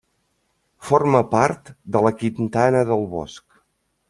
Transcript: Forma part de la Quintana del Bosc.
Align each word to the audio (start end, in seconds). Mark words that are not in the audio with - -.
Forma 0.87 1.21
part 1.35 1.71
de 1.97 2.03
la 2.09 2.15
Quintana 2.23 2.83
del 2.93 3.09
Bosc. 3.17 3.63